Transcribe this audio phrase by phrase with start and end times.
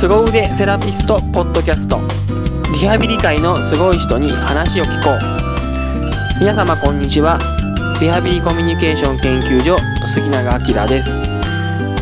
[0.00, 2.00] 凄腕セラピストポッドキャスト。
[2.80, 6.40] リハビリ界のすごい人に話を聞こう。
[6.40, 7.38] 皆様こんにちは。
[8.00, 9.76] リハビリコミュニケーション研究所
[10.06, 11.20] 杉永明です。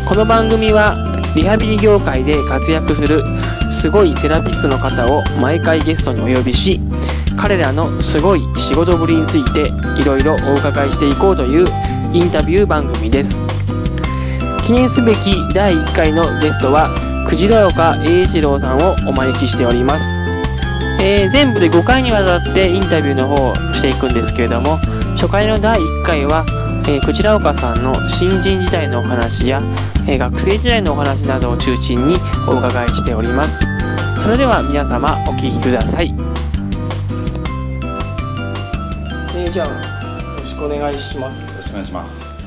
[0.09, 0.95] この番組は
[1.35, 3.21] リハビリ業界で活躍する
[3.73, 6.81] すごいセラピストの方を毎回ゲストにお呼びし
[7.37, 11.67] 彼らのすごい仕事ぶりについていろいろお伺いしていこうという
[12.15, 13.43] インタビュー番組です。
[14.65, 20.19] 記念すべき第1回のゲストはクジラ岡栄一郎さんをお招きしております、
[21.01, 24.79] えー全部で5回にわたってインタビューの方をしていくんですけれども
[25.13, 26.47] 初回の第1回は、
[26.89, 29.61] えー、クジラ岡さんの新人時代のお話や、
[30.09, 32.17] えー学生時代のお話などを中心に
[32.49, 33.61] お伺いしております。
[34.23, 36.15] それでは皆様お聞きください、
[39.37, 39.75] えーじゃあよ
[40.39, 41.53] ろしくお願いします。
[41.53, 42.38] よろしくお願いします。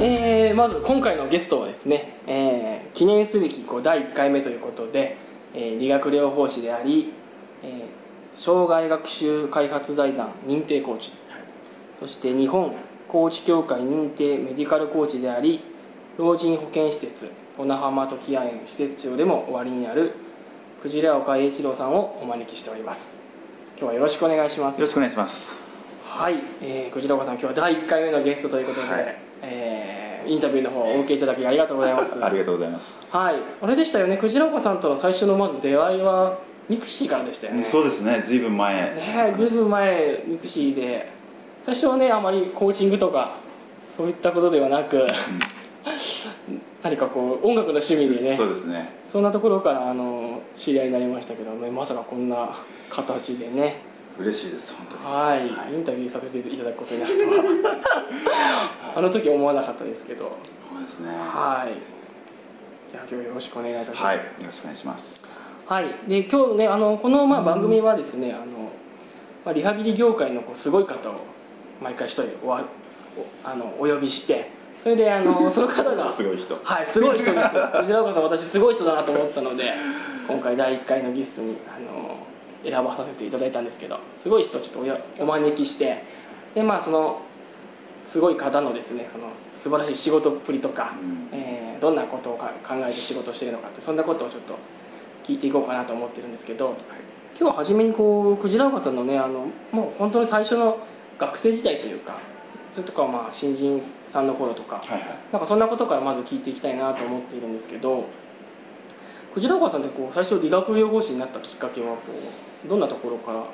[0.00, 5.16] えーまず今回のゲストはですね、えー記念すべきこう第1回目ということで、
[5.54, 7.12] えー理学療法士であり、
[7.62, 8.04] えー
[8.34, 11.12] 障害学習開発財団認定コーチ、
[12.00, 12.74] そして日本
[13.06, 15.60] コーチ協会認定メディカルコーチであり
[16.18, 20.14] 老人保健施設小名浜時屋園施設長でもおありになる
[20.82, 23.14] クジラ岡栄一郎さんをお招きしております。
[23.78, 24.76] 今日はよろしくお願いします。
[24.76, 25.60] よろしくお願いします。
[26.04, 33.06] はい、えー、クジラ岡さん今日は第1回目のゲストということで、はいえーインタビューの方をお受けいただきありがとうございますありがとうございます。
[33.10, 38.22] はいあれでしたよねクジラ岡さんとの最初のまず出会いは mixi からでしたよねそうですね。
[38.22, 38.74] ずいぶん前。
[38.94, 41.12] ねえずいぶん前 mixi で
[41.62, 43.32] 最初はねあまりコーチングとか
[43.84, 45.06] そういったことではなく
[46.82, 48.88] 何かこう音楽の趣味でねそうですね。
[49.04, 52.48] そんなところからあの知り合いになりましたけど、ね、まさかこんな
[52.88, 53.82] 形でね
[54.18, 55.02] 嬉しいです本当に。
[55.04, 60.38] はい、インタビューさせていただくことになるとはあの時思わなかったですけど
[60.72, 61.08] そうですね。
[61.10, 61.94] はい
[62.92, 64.16] じゃあ今日よろしくお願いいたしますはい。
[64.18, 65.24] よろしくお願いします。
[65.66, 68.44] はい、で今日ねあのこのまあ番組はですねあの、
[69.44, 71.14] まあ、リハビリ業界のこうすごい方を
[71.82, 72.62] 毎回一人おわ
[73.16, 76.56] おあのお呼びしてそれであの その方がすごい人。
[76.62, 79.72] はいすごい人です藤原岡さん私すごい人だなと思ったので
[80.28, 81.93] 今回第1回のゲストにあの
[82.64, 86.02] 選ばさせていただいたんですけどすごい人をちょっとお招きして
[86.54, 87.20] でまあその
[88.02, 94.56] すごい方のですねその素晴らしい仕事っぷりとか、うんえーどんなことをか考えて仕事をしているのかってそんなことをちょっと
[95.22, 96.74] 聞いていこうかなと思ってるんですけど
[97.38, 100.78] 今日は初めにこうクジラ岡さんのねあのもう本当に最初の
[101.18, 102.16] 学生時代というか
[102.72, 105.00] それとかはまあ新人さんの頃とかはいはい。
[105.30, 108.04] なんかそんなことからまず聞いていきたいなと思っているんですけど
[109.34, 113.44] クジラ岡さんってこう最初理学療法士になったきっかけはこうどんなところから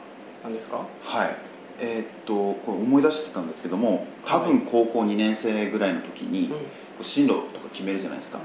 [0.45, 0.79] なんですか？
[1.03, 1.37] はい。
[1.83, 6.53] えーっとこれ思い出してたんですけども、多分高校2年生ぐらいの時に、
[7.01, 8.39] 進路とか決めるじゃないですか。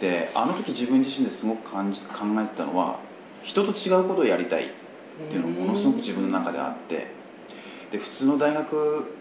[0.00, 2.98] で、あの時自分自身ですごく感じ考えてたのは、
[3.44, 4.66] 人と違うことをやりたいっ
[5.30, 7.06] ていうのがものすごく自分の中であって
[7.92, 9.14] で普通の大学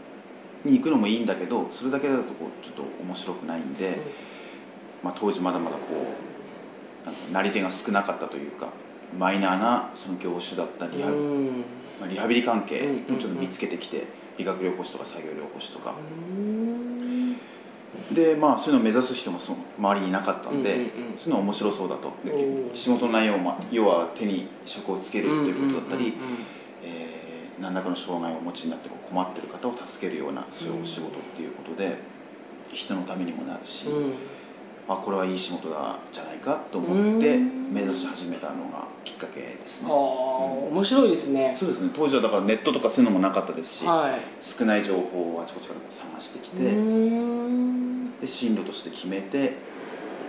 [0.63, 3.99] に行くのもいいんだけどそれだけだとこうちょっと面白くないんで、
[5.03, 5.83] まあ、当時まだまだこ
[7.29, 8.69] うなり手が少なかったというか
[9.17, 11.47] マイナーなその業種だったリハ,、うん。
[11.99, 14.03] まあ、リハビリ関係うんをちょっと見つけてきて、
[14.37, 17.37] 理学療法士とか作業療法士とか、うん。
[18.13, 21.17] でまあそういうのを目指す人もその周りにいなかったんで、うんうんうん。
[21.17, 22.11] そういうの面白そうだと。
[22.73, 26.29] 仕事の内容も要は手に職をつけるということだったり、うんうんうん。
[26.31, 26.37] うん
[26.83, 27.25] えー
[27.61, 31.97] 何らかの障害をお持ちになって困ってる方を助けるようなそういうお仕事っていうことで、
[32.73, 34.13] 人のためにもなるし、うん
[34.87, 37.73] あこれはいい仕事だじゃないかと思ってうん。
[37.73, 39.95] 目指し始めたのがきっかけですああね、
[40.71, 41.53] 面白いですね。
[41.55, 44.19] そうですね当時はだからネットとかそういうのもなかったですし、はい。
[44.41, 48.19] 少ない情報をあちこちから探してきて、うん。
[48.19, 49.57] で進路として決めて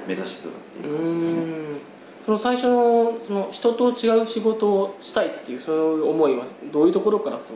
[0.06, 1.40] 目指してたっていうう感じですね。
[1.42, 1.80] ん。
[2.24, 7.52] その最初のその人と違う仕事をしたいっていうそういう思いはどういうところからそ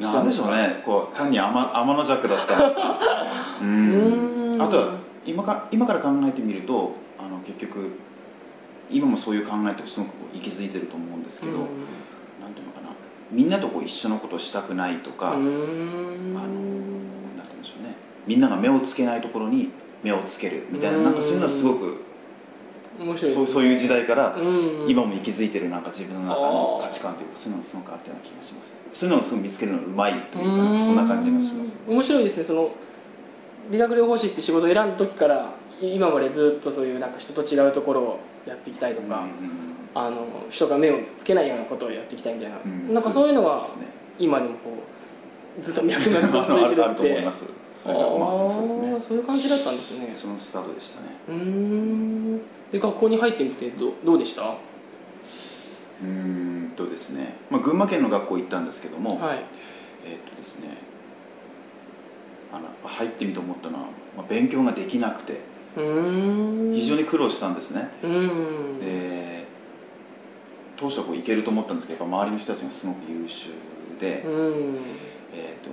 [0.00, 0.12] の？
[0.12, 0.82] なんでしょうね。
[0.84, 1.50] こう単に天
[1.80, 2.74] 天の弱だったう
[3.62, 4.62] うんん。
[4.62, 7.90] あとは今か今から考えてみるとあの結局
[8.90, 11.68] 今もそういう考えってすごくこう息づいてると思うんですけど、なん
[12.52, 12.90] ていうのかな。
[13.30, 17.94] みんなとこう一緒のことをしたくないとか、うあのんなんていうんでしょうね。
[18.26, 19.70] みんなが目をつけないところに
[20.02, 22.02] 目をつけるみたいななんかそういうのはすごく
[23.00, 23.32] 面白い。
[23.32, 24.42] そうそういう時代からう
[24.86, 24.90] ん。
[24.90, 28.76] 今も息づいてるなんか自分の中の価値観というかそういうのがすごくあったような気がします。
[28.92, 30.78] そういうのをすごい見つけるのがうまいといううん。
[30.78, 31.82] かそんな感じがします。
[31.88, 32.44] 面白いですね。
[32.44, 32.70] その
[33.70, 35.50] 理学療法士って仕事を選んだ時から
[35.80, 39.30] 今までずっとそういうなんか人と違うところをやっていきたいとか、うん
[39.96, 42.92] あの人が目をつけないようなことをやっていきたいみたいな、うん。
[42.94, 43.64] なんかそういうのは
[44.18, 44.70] 今でもこ
[45.56, 47.52] うずっと脈々と続いてる あるあるとって思います。
[47.72, 48.96] そあれがまあそうですね。
[48.96, 50.10] あそういう感じだったんですね。
[50.12, 51.10] そのスタートでしたね。
[51.28, 52.38] うーん。
[52.72, 54.42] で学校に入ってみてどどうでした？
[54.42, 54.56] は
[56.02, 59.16] うーんとですね、まあ、群馬県の学校行ったんですけども、い。
[60.04, 60.70] えっとですね
[62.54, 63.80] あの入ってみて思ったのは、
[64.16, 65.54] まあ、勉強ができなくて。
[65.76, 69.44] 非常に苦労したんですね、うんで
[70.76, 73.50] 当初はこういけると思ったんですけどやっぱ周りの人たちがすごく優秀
[74.00, 74.78] で、うん。
[75.32, 75.70] えーと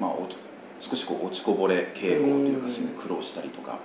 [0.00, 0.12] まあ、
[0.80, 3.78] 少しこう落ちこぼれ傾向といううんかそうい苦労したりとか、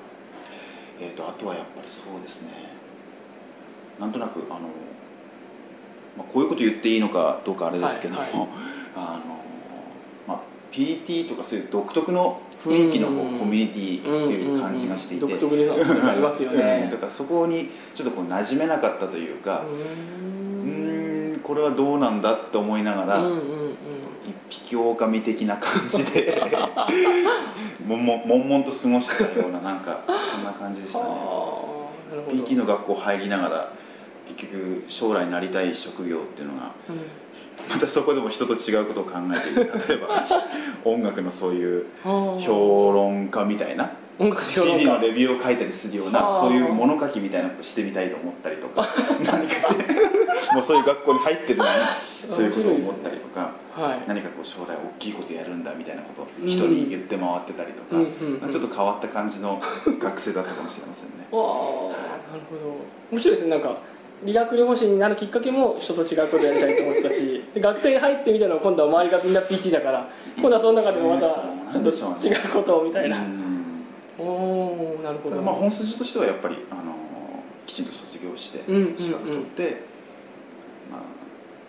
[1.00, 2.52] えー、とあとはやっぱりそうですね。
[4.00, 4.62] なんとなくあの、
[6.18, 9.18] まあ、こういうこと言っていいのかどうかあれですけども、はい あのまあ、
[10.72, 13.36] PT とかそういう独特の雰囲気のこうん。
[13.36, 16.58] うコミュニティっていう感じがしていて、独特でありますよ うん。
[16.58, 21.40] ねだからそこにちょっとこう馴染めなかったというか、うん。
[21.44, 23.38] これはどうなんだって思いながら、うんうんうん。
[24.28, 26.42] 一匹狼的な感じで
[27.88, 31.06] もんもん悶々と過ごしてたようななんかそんな感じでしたね。
[32.30, 33.72] PT の学校入りながら
[34.28, 37.00] 結局将来なりたい職業っていうのがうん
[37.70, 39.72] またそこでも人と違うことを考えている。
[39.88, 40.26] 例えば
[40.86, 43.92] 音楽のそういう評論家みたいな。
[44.20, 45.10] CD の家。
[45.10, 46.42] レビューを書いたりするようなはあ。
[46.42, 48.88] そういう物書きみたいなことしてみたいと思ったりとか。
[49.24, 49.86] 何かね。
[50.54, 51.70] もうそういう学校に入ってるのに
[52.16, 53.54] そういうことを思ったりとか。
[53.76, 54.04] はい。
[54.08, 56.50] 何かこう将来大きいことやるんだみたいなことをうん。
[56.50, 58.52] 人に言って回ってたりとか、うんうんうん。
[58.52, 59.62] ちょっと変わった感じの
[60.00, 61.14] 学生だったかもしれませんね。
[61.20, 61.92] なるほ
[62.56, 62.78] ど。
[63.12, 63.52] 面白いですね。
[63.52, 63.78] なんか
[64.24, 71.28] 理学療法士になるきっかけも人と違うことやりたいと思ってたしで学生に入ってみたのは今度は周りがみんな PT だから今度はその中でもまた
[71.72, 73.58] ちょっと違うことをみたいな、うん
[74.20, 74.24] お
[74.98, 76.96] おなるほど、まあ本筋としてはやっぱりあの
[77.66, 78.60] きちんと卒業して
[78.98, 79.82] 資格取って、
[80.92, 81.02] まあ、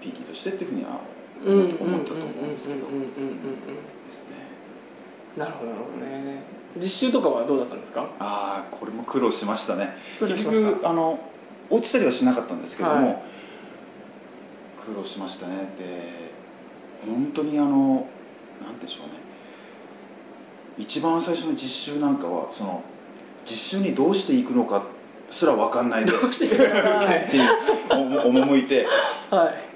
[0.00, 1.00] PT としてっていうふうには
[1.45, 4.37] 思ったと思うんですけどですね。
[5.37, 6.43] なるほどなるほどね
[6.77, 9.91] 実習とかはどうだったんですかああこれも苦労しましたね。
[10.21, 11.19] 結局あの
[11.70, 13.23] 落ちたりはしなかったんですけども、はい。
[14.85, 16.32] 苦労しましたねで
[17.06, 18.09] 本当にあの
[18.65, 19.12] なんでしょうね。
[20.79, 22.82] 一番最初の実習なんかはその
[23.44, 24.85] 実習にどうしていくのか
[25.29, 26.88] すら分かんないでどうしていくのか。
[26.88, 27.49] はい現地に
[27.91, 28.87] お赴いて
[29.31, 29.69] はい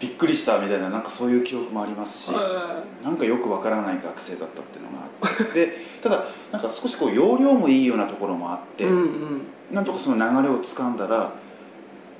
[0.00, 9.42] びっくりしたみたいななんかそういう記憶もありますし、はなんかよくわからない学生だったっていうのがあってでただなんか少しこう容量もいいようなところもあって、いうんうん。
[9.72, 11.32] なんとかその流れをつかんだら、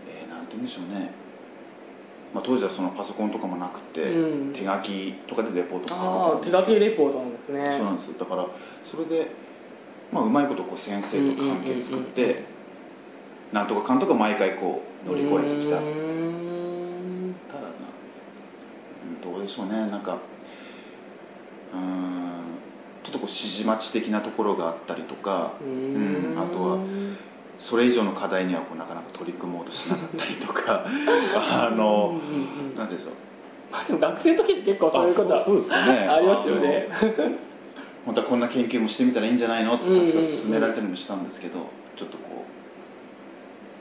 [0.08, 1.12] えーなんて言うんでしょうね、
[2.34, 4.52] まあ、当時はそのパソコンとかもなくて、うん。
[4.52, 7.64] 手書きとかでレポートもあ作あ手書ってたんですきレポートなんですね。
[7.66, 8.18] そうなんです。
[8.18, 8.46] だから
[8.82, 9.30] それで、
[10.12, 12.06] まあ、うまいことこう先生と関係作っうんうん。
[12.06, 12.56] うんて
[13.52, 15.78] なんとかかんとか毎回こう乗り越えてきた。
[15.78, 17.34] うーん。
[17.48, 17.68] ただな。
[17.68, 19.72] うんどうでしょうね。
[19.88, 20.18] なんか
[21.72, 22.25] うーん
[23.06, 26.78] ちょっとこう指示待ち的なところがあったりとかうーんうんあとは
[27.56, 30.84] それ以上の課題にはこうなかなか取り組もうとしなかったりとか
[31.38, 32.20] あの
[32.76, 33.12] うんでしょう。
[33.70, 35.92] まあでも学生の時って結構そういうことはあそうですよね。
[36.10, 36.88] ありますよね。
[38.04, 39.74] 本当はこんな研究もしてみたらいいんじゃないの？
[39.74, 41.60] って確か勧められたりもしたんですけど
[41.94, 42.44] ちょっとこ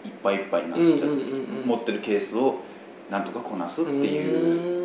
[0.05, 1.23] ういっぱいいっぱいになっちゃって、
[1.65, 2.57] 持ってるケースを
[3.09, 4.84] なんとかこなすっていう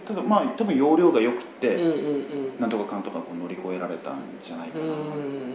[0.00, 1.76] ただまあ多分容量が良くって、
[2.58, 4.84] なんとかかんとかこう乗り越えられたんじゃないかな。
[4.84, 5.54] っうん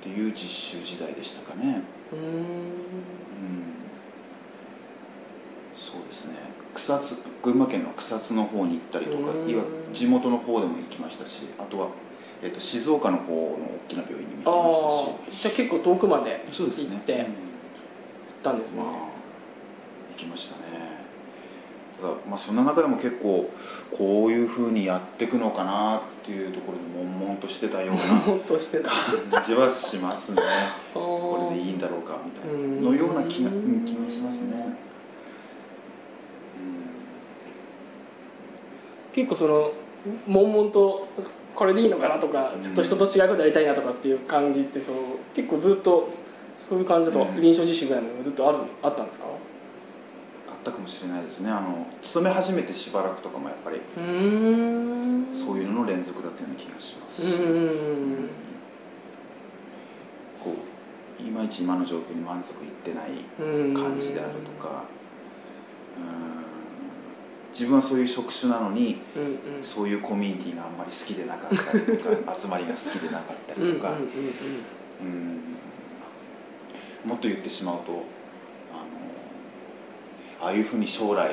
[0.00, 1.82] ていう実習時代でしたかね。
[2.12, 2.18] うん。
[2.18, 2.34] うん
[5.76, 6.38] そうですね。
[6.74, 9.32] 草津群馬県の草津の方に行ったりとか
[9.92, 11.88] 地元の方でも行きましたしあとは、
[12.42, 15.48] えっと静岡の方の大きな病院にもあ行きましたし。
[15.48, 16.96] あじゃあ結構遠くまでそうですね。
[16.96, 17.32] 行って行っうん
[18.42, 18.82] たんですね。
[18.84, 20.77] まあ行きましたね
[22.00, 23.50] ただまあそんな中でも結構
[23.90, 28.02] こういうふうにやっていくのかなっていうところで悶々としてたような
[29.40, 30.42] 感じはしますね。
[30.94, 31.00] こ
[31.40, 32.52] これでいいんだろうかみたいな。
[32.52, 33.84] うんのような気がうん。
[33.84, 34.76] 気がしますね。
[39.12, 39.72] 結構その
[40.26, 41.08] 悶々と
[41.54, 42.62] これでいいのかなとかうん。
[42.62, 44.96] ちょっと人と違うことやりたいなとかっていう感じってそう
[45.34, 46.08] 結構ずっと
[46.68, 47.40] そういう感じだとうん。
[47.40, 49.24] 臨床実習ぐらいまでずっとあるあったんですか？
[49.26, 49.28] あ
[50.68, 51.50] ったかもしれないですね。
[51.50, 53.80] あの勤め始めてしばらくとかもやっぱり
[55.34, 57.22] そういうのの連続だったような気がします。
[57.22, 58.30] し、うん
[60.42, 60.54] こ
[61.20, 63.10] ういまいち今の状況に満足いってない
[63.40, 64.84] うん感じであるとか
[65.96, 66.48] うん。
[67.50, 69.22] 自分はそういう職種なのにうん
[69.56, 69.64] うん。
[69.64, 73.96] そういうコミュニティがあんまり好きでなかったりとか 集まりが好きでなかったりとか、
[77.04, 78.04] もっと言ってしまうと
[80.40, 81.32] ああいうふうに将来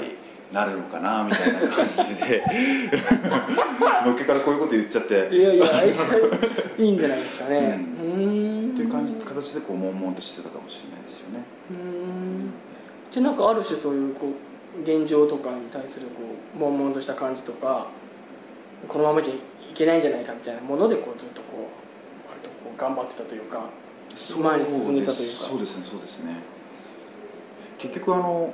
[0.52, 2.44] なるのかなみたいな感じで。
[4.06, 5.36] のっけからこういうこと言っちゃって。
[5.36, 6.22] いやいや愛したい
[6.86, 7.80] いいんじゃないですかね。
[8.02, 8.72] ううん。
[8.74, 11.44] っていう感じ形形でこう悶々としてたかもしれないですよね。
[11.72, 12.54] うん。
[13.12, 16.22] じゃあなんかある種そういうこう現状とかに対するこ
[16.56, 17.88] う悶々とした感じとか
[18.88, 19.38] このままじゃい
[19.74, 21.70] けないんじゃないかみたいなものでこうずっとこ
[22.28, 23.70] う割とこう頑張ってたというか
[24.42, 25.46] 前に進んでたというか。
[25.46, 26.36] そうですねそうですね。
[27.78, 28.54] 結局あの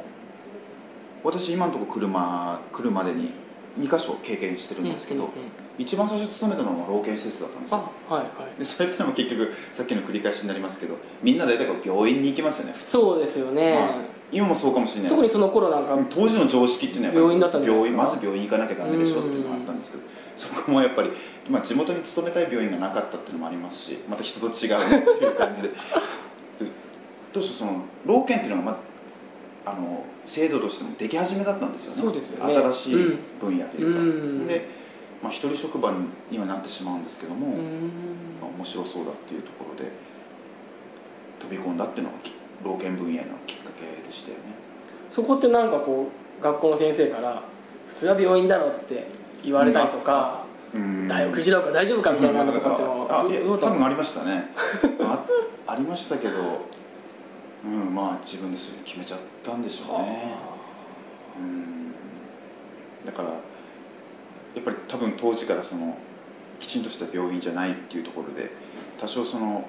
[1.24, 3.32] 私今のところ車来るまでに
[3.80, 5.50] 2箇所経験してるんですけど、うんうんうん。
[5.78, 7.90] 一番最初勤めたのは老健施設だったんですよ。
[8.10, 8.60] あはいはい。
[8.60, 12.92] でそれってのも結局さっきの繰り返しになりますけどみんな大体病院に行きますよね普通。
[12.92, 17.76] そうですよね、まあ今もそうかもしれないです特にその頃なんか当時の常識っていうのは病院だったんですか？
[17.76, 20.04] 病院まず病院行かなきゃダメでしょっていうのがあったんですけど
[20.38, 21.10] そこもやっぱり、
[21.50, 25.68] まあ、地元に勤めたい病院がなかったっていうのもありますしまた人と違うねっていう感じで。
[26.64, 26.72] で
[27.34, 28.78] どうしてその老健っていうのがまあ
[29.66, 32.02] あの制度としてもでき始めだったんですよね。
[32.02, 32.56] そうですよね。
[32.56, 32.96] 新しい
[33.40, 34.48] 分野というか、うん。
[34.48, 34.68] で、
[35.22, 35.94] まあ、一人職場
[36.32, 37.54] にはなってしまうんですけども、うん。
[38.42, 39.92] まあ、面白そうだっていうところで
[41.40, 44.44] 飛び込んだっていうのがき老健分野のきっかけでしたよね。
[45.10, 47.44] そこってなんかこう学校の先生から
[47.88, 49.08] 普通は病院だろって
[49.44, 51.08] 言われたりとか、うん。
[51.08, 53.24] 大学時代か大丈夫かみたいなのとかってのは
[53.60, 54.50] 多分ありましたね。
[55.02, 55.24] あ
[55.68, 56.66] ありましたけど
[57.66, 60.36] うんまあ自分でそれ決めちゃったんでしょうね。
[61.40, 61.42] う
[63.04, 63.06] ん。
[63.06, 63.36] だからや
[64.60, 65.98] っぱり多分当時からその
[66.60, 68.52] きちんとした病院じゃないっていうところで
[69.00, 69.66] 多少その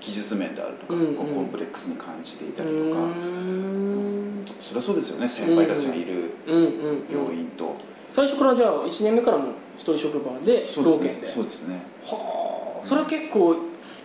[0.00, 1.14] 技術面であるとか、うんうん。
[1.14, 4.44] コンプレックスに感じていたりとか、うーん。
[4.60, 5.28] そりゃそうですよね。
[5.28, 7.04] 先輩たちがいるうんうんうん。
[7.10, 7.76] 病院と、
[8.10, 11.26] 最初からじゃあ1年目からも一人職場でそう老健でですね。
[11.28, 11.82] そうですね。
[12.04, 12.86] はあ。
[12.86, 13.56] それは結構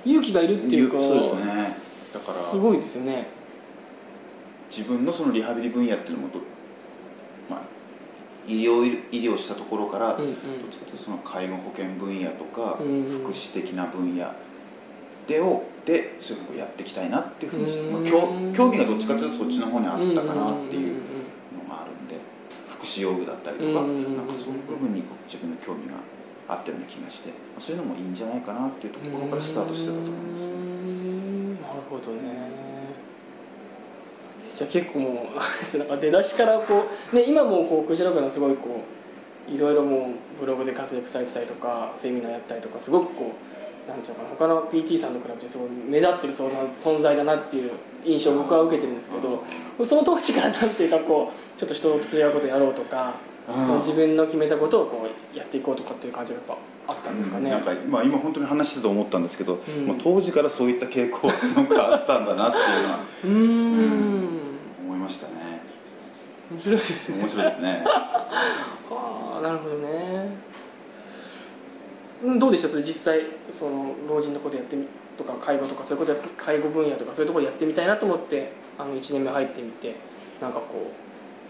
[0.06, 0.98] 勇気がいるっていうか。
[1.00, 1.36] そうです
[1.80, 1.85] ね
[2.16, 3.28] だからすごいですよね。
[4.70, 6.40] 自分のそのリハビリ分野っていうのもど、
[7.50, 7.62] まあ、
[8.48, 10.32] 医療医療したところから、うんうん。
[10.34, 14.32] どっちかというとその介護保険分野とか、うん福祉的な分野
[15.28, 18.20] でをでそういうのをやっていきたいなっていうふうにして、まあ、うん興
[18.54, 22.16] 興味がどっちかというとそっちの方にあったかなっていううんうんのがあるんで
[22.68, 26.00] 福祉用具だったりとか、うんなんかそういう部分に自分の興味が
[26.48, 30.75] あったような気がして、まあそういうのもいいんじゃないかなっていうところからスタートしてたと思いますね。
[32.12, 32.56] どね。
[34.56, 35.36] じゃあ結構もう
[35.78, 38.82] なんか出だしからこう、ね、今もこうクジラ君はすごいこ
[39.50, 43.32] ういろいろもうブログで活躍されてたりとかセミナーやったりとかすごくこ
[43.88, 47.72] うなんていうのかな他の PT さんと比べてすごい目立ってる存存在だなっていう
[48.06, 49.44] 印象を僕は受けてるんですけど
[49.86, 53.14] その当時からなんていうかこうちょっと人と違うことやろうとか
[53.48, 53.78] うん。
[53.78, 56.58] 自分の決めたことをこうやっていこうとかっていう感じがやっぱ
[56.88, 57.50] あったんですかね。
[57.50, 59.88] なんか、まあ、今本当に話してて思ったんですけど、ん。
[59.88, 64.30] まあ、当時からそういった傾向がすごくあったんだなっていうのはうーん。
[64.86, 65.62] 思いましたね。
[66.52, 67.18] 面白いですね。
[67.20, 67.84] 面白いですね。
[67.86, 70.38] は あなるほどね。
[72.24, 72.70] うんどうでした？
[72.70, 74.86] それ実際その老人のことやってみ
[75.18, 79.96] とか介護とかそういうことや介護分野とかそういうところやってみたいなと思ってあの1年目入ってみて
[80.42, 80.92] なんかこ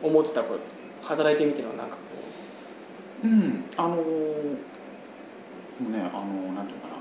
[0.04, 2.00] う思ってたこと働いてみてのなんかこ
[3.24, 4.04] うんあのー
[5.80, 6.96] もうねあのーなんていうのかな。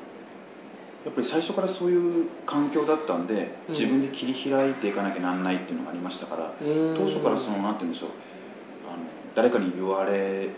[1.04, 3.75] やっぱり最初からそういう環境だったんで、うん。
[3.75, 6.52] 自分で切り開いていかなきゃなんないっていうのがありましたから
[6.97, 8.11] 当初からそのなんて言うんでしょう。
[8.88, 9.02] あの
[9.35, 10.49] 誰かに言われ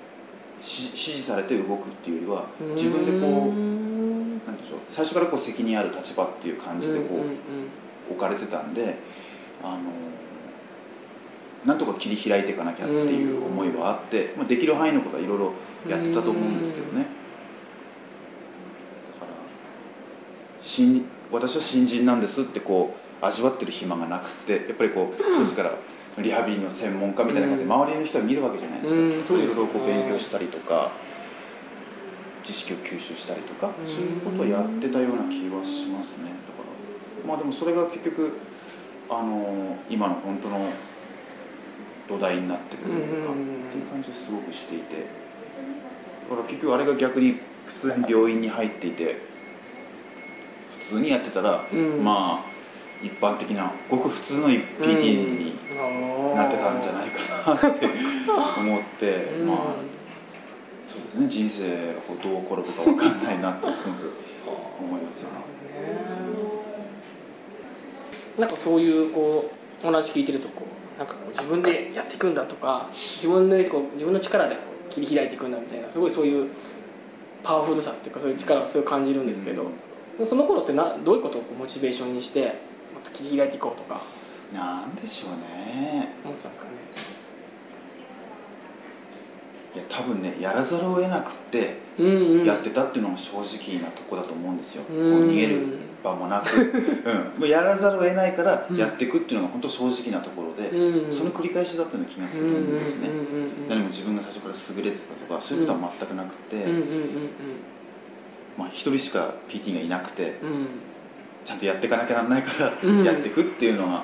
[0.60, 2.46] し指示されて動くっていうよりは
[2.76, 4.78] 自分でこうーなんんて言うんでしょう。
[4.86, 8.96] 最初からこう責任ある立場っていう感じでこう、置かれてたんで
[9.62, 9.80] あの
[11.66, 15.52] なんとか切り開いていかなきゃっていう思いはあって、まあ、できる範囲のことはいろいろ
[15.88, 17.06] やってたと思うんですけどねだ
[19.26, 19.32] から
[20.76, 25.72] 新私は新人なんですってこう味わってる暇がなくってやっぱりこう当時から
[26.18, 30.92] リハビリの専門家みたいな感じで周りの人は見るわけじゃないですか、うんそういろいろこう勉強したりとか
[32.42, 33.84] 知識を吸収したりとか、うん。
[33.84, 36.30] そういうことをやってたような気はしますね。
[36.30, 36.62] だか
[37.24, 38.38] らまあでもそれが結局
[39.10, 40.70] あの今の本当の
[42.08, 45.06] 土台になってるというか、うんっていう感じがすごくしていて。
[46.28, 49.35] だから結局あれが逆に普通に病院に入っていて普
[50.88, 52.04] 通にやってたら、うん。
[52.04, 52.56] まあ
[53.02, 55.54] 一般的なごく普通の PT に
[56.34, 57.86] なってたんじゃないかなって
[58.58, 59.58] 思って、うんまあ
[60.86, 64.12] そうですね人生がこうどう転ぶか分かんないなってすごく
[64.80, 65.36] 思いますよね。
[68.38, 69.50] なんかそういうこ
[69.82, 70.64] うお話聞いてるとこ
[70.96, 76.50] うなんかこう自分でやっていくんだとか自分でこう自分の力でこう切り開いていくんだみたいなすごいそういう
[77.42, 79.66] パワフルさっていうかそういう力がすごい感じるんですけど、
[80.24, 82.40] その頃ってなどういうことをモチベーションにして
[82.94, 84.00] もっと切り開いていこうとか？
[84.54, 86.14] なんでしょうね。
[86.24, 86.76] 思ってたんですかね？
[89.74, 91.76] いや多分ねやらざるを得なくって
[92.46, 95.20] やってたっていうのが正直なとこだと思うんですよ、うん。
[95.20, 95.66] こう逃げる
[96.02, 96.48] 場もなく、
[97.36, 101.12] うん、もうやらざるを得ないからやっていくっていうのが本当正直なところで、うん。
[101.12, 103.10] その繰り返しだったような気がするんですね、
[103.68, 106.80] 何も自分が最初から優れてたとかそういうことは全くなくて、うんうんうん
[108.56, 110.50] まあ、一人しか PT がいなくてうん。
[110.50, 110.66] うん
[111.46, 113.04] ちゃんとやっていかなきゃならないからうん。
[113.04, 114.02] やっていくっていうのが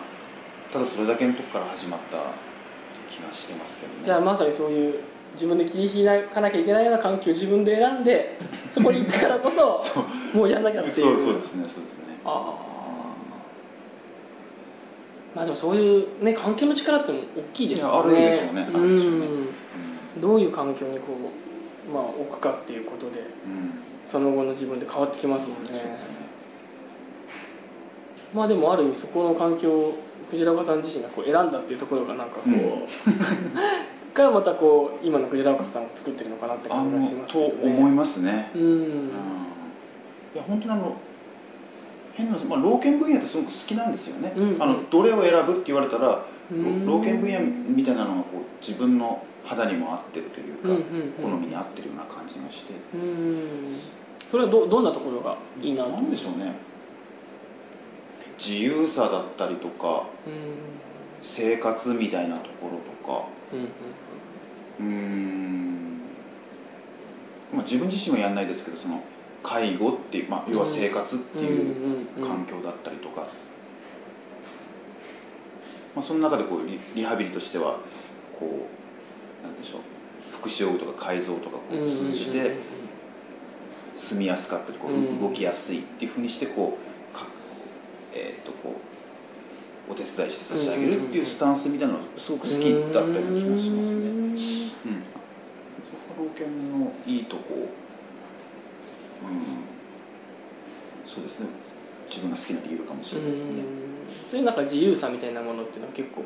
[0.70, 2.16] ただそれだけのとこから始まった
[3.10, 3.98] 気がしてますけどね。
[4.04, 5.00] じゃあまさにそういう
[5.34, 8.38] 自分で切り開かなきゃいけないような環境を自分で選んで
[8.70, 10.00] そこに行ったからこそ そ
[10.34, 10.36] う。
[10.36, 10.94] もうやんなきゃっていう。
[10.94, 12.18] そうそうですねそうですね。
[12.24, 12.72] ああ
[15.34, 17.92] まあでもそういうね環境の力っても大きいですよね。
[17.98, 18.60] あるでしょうね。
[18.62, 18.68] ね。
[18.74, 20.20] うん。
[20.20, 21.06] どういう環境にこ
[21.90, 23.20] うまあ置くかっていうことで。
[23.46, 25.72] うん、うんその後の自分で変わってきますもんね。
[25.72, 25.96] ね。
[28.34, 29.94] まあでもある意味そこの環境を
[30.30, 32.86] 藤岡さん自身がこう選んだっていうところがなんかこう、うん。
[34.12, 37.76] からまたこう今の藤岡さんを作ってるのかなってあ感じのがしますとけどね。
[37.76, 38.62] 思いますね、うん。
[38.62, 39.08] うん。
[40.34, 40.96] いや本当にあの
[42.14, 44.62] 変な話、まあ、老犬分野ってすごく好きなんですよね、うん。
[44.62, 46.86] あのどれを選ぶって言われたら、うん。
[46.86, 51.12] 老犬分野みたいなのがこう自分の肌にも合ってるというか、うんうんうん。
[51.12, 53.78] 好みに合ってるような感じがして、うん。
[54.18, 55.84] それはどどんなところがいいな？
[55.84, 56.54] となんでしょうね。
[58.38, 60.34] 自由さだったりとかうん。
[61.20, 63.26] 生活みたいなところとか。
[64.80, 66.00] うんうん
[67.52, 69.04] まあ、自分自身はやんないですけどその
[69.42, 71.74] 介護っていう、まあ、要は生活っていう
[72.22, 73.26] 環境だったりとか、ま
[75.96, 77.76] あ、その中でこうリリハビリとしては
[78.40, 78.81] こう
[79.42, 79.80] なんでしょう
[80.30, 82.56] 福祉用具とか改造とかこう通じて
[83.94, 86.78] 住みやすかったりこう動きやすいっていうふうにしてこ
[87.12, 87.26] うか
[88.14, 88.80] えー、とこ
[89.88, 94.08] うお手伝いして差し上げるっていうスタンスみたいなのがすごく好きだったような気がしますね。
[94.08, 94.42] うん、そ
[96.14, 97.42] こが老犬のいいとこ、
[99.22, 99.26] う
[101.06, 101.48] ん、そうですね。
[102.08, 103.60] 自分が好きな理由かもしれないですね。
[103.60, 103.66] うん。
[104.30, 106.24] そういうなんか自由さみたいなものっていうのは結構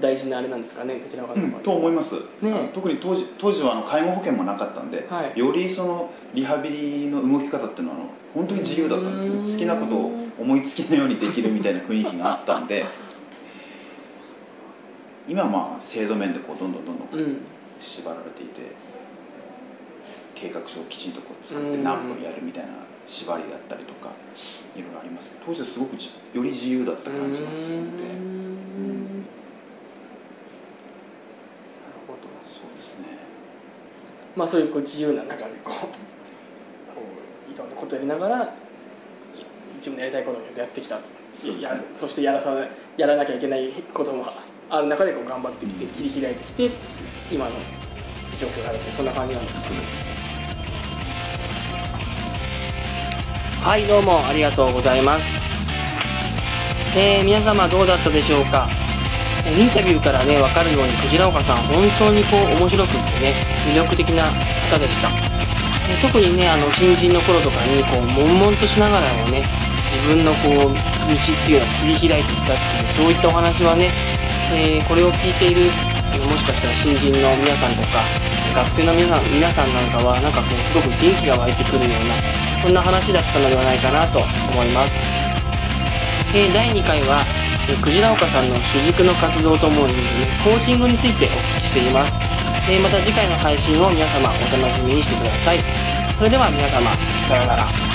[0.00, 2.70] 大事なあれなんですかねこちらの方うん、と思います、ね。
[2.74, 5.38] 特に当時当時はあの介護保険もなかったんで、はい。
[5.38, 9.36] よりそのリハビリの動き方っていうのはあの本当に自由だったんですね。
[9.36, 9.42] うん。
[9.42, 12.84] 好きなことを思いつきのようにできるみたいな雰囲気があったんで
[15.26, 17.08] 今はまあ制度面でこうどんどんどんどん
[17.80, 18.60] 縛られていて
[20.34, 21.72] 計画書をきちんとこう作っうん。
[21.78, 22.72] て何分やるみたいな
[23.06, 24.10] 縛りだったりとか
[24.74, 29.26] いろいろありますけど当時はすごくじより自由だった感じがするんでうんうんなる
[32.06, 33.06] ほどそうですね
[34.36, 35.74] まあそういうこう自由な中でこう
[36.94, 37.02] こ
[37.50, 38.52] ういろんなことやりながら
[39.78, 40.98] 自分のやりたいことをやってきた。
[41.34, 41.62] そね。
[41.62, 42.50] やそしてやらさ
[42.96, 44.24] やらなきゃいけないことも
[44.70, 46.70] ある中でこう頑張ってきて切り開いてきて
[47.30, 47.50] 今の
[48.38, 49.68] 状況があるってそんな感じなんです。
[49.68, 49.96] そうですね。
[53.62, 55.24] はいどうもありがとうございます。
[56.96, 58.68] えー皆様どうだったでしょうか？
[58.70, 58.85] えー
[59.46, 64.28] インタビューからね分かるようにクジラ岡さん本当にこう面白くってね魅力的な
[64.70, 65.08] 方でした。
[65.88, 69.44] え特にねあの新人の頃とかにこう悶々としながらもね
[69.86, 73.92] 自分のこう道っていうのを切り開いていったっていうそういったお話はね、
[74.52, 75.70] えーこれを聞いている
[76.26, 78.02] もしかしたら新人の皆さんとか
[78.54, 82.16] 学生の皆さん皆さんなんかはなんかこうすごく元気が湧いてくるような
[82.62, 84.98] そんな話だったのではないかなと思います、
[86.34, 87.24] えー第2回は、
[87.68, 92.18] えー、クジラ岡さんの主軸の活動ともに、ね、コーチングについてお聞きしています、
[92.68, 95.64] えまた次回の配信を皆様お楽しみにしてください。
[96.14, 96.96] それでは皆様
[97.28, 97.85] さようなら。